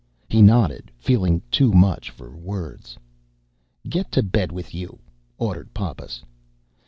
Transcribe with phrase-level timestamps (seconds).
[0.27, 2.97] He nodded, feeling too much for words.
[3.87, 4.97] "Get to bed with you,"
[5.37, 6.23] ordered Pappas.